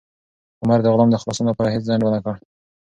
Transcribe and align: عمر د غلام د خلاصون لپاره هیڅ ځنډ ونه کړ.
عمر 0.61 0.79
د 0.83 0.87
غلام 0.93 1.09
د 1.11 1.15
خلاصون 1.21 1.45
لپاره 1.47 1.73
هیڅ 1.75 1.83
ځنډ 1.89 2.01
ونه 2.03 2.19
کړ. 2.25 2.35